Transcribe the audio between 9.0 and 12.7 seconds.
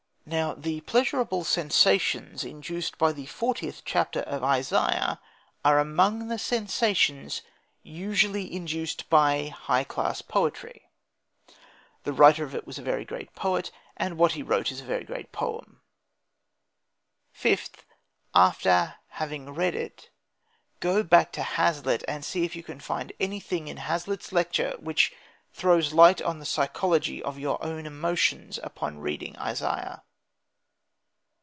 by high class poetry. The writer of it